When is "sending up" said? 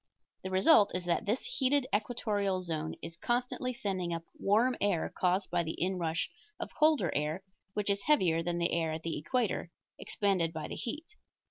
3.71-4.23